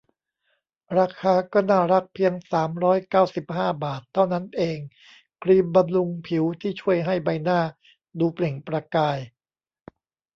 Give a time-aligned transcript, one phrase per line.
[0.97, 4.77] ราคาก็น่ารักเพียง สามร้อยเก้าสิบห้า บาท เท่านั้นเอง
[5.43, 7.59] ครีมบำรุงผิวที่ช่วยให้ใบหน้า
[8.19, 9.17] ดูเปล่งประกาย